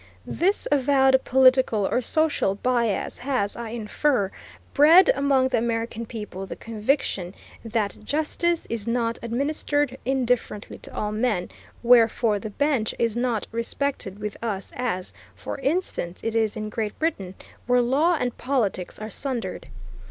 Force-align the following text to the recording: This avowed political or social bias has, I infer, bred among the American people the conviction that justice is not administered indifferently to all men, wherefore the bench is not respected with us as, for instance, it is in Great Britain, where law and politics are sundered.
This 0.25 0.67
avowed 0.71 1.21
political 1.25 1.85
or 1.87 2.01
social 2.01 2.55
bias 2.55 3.19
has, 3.19 3.55
I 3.55 3.69
infer, 3.69 4.31
bred 4.73 5.11
among 5.13 5.49
the 5.49 5.59
American 5.59 6.07
people 6.07 6.47
the 6.47 6.55
conviction 6.55 7.35
that 7.63 7.97
justice 8.03 8.65
is 8.67 8.87
not 8.87 9.19
administered 9.21 9.99
indifferently 10.03 10.79
to 10.79 10.95
all 10.95 11.11
men, 11.11 11.49
wherefore 11.83 12.39
the 12.39 12.49
bench 12.49 12.95
is 12.97 13.15
not 13.15 13.45
respected 13.51 14.17
with 14.17 14.43
us 14.43 14.71
as, 14.75 15.13
for 15.35 15.59
instance, 15.59 16.21
it 16.23 16.35
is 16.35 16.57
in 16.57 16.69
Great 16.69 16.97
Britain, 16.97 17.35
where 17.67 17.79
law 17.79 18.17
and 18.19 18.35
politics 18.39 18.97
are 18.97 19.07
sundered. 19.11 19.69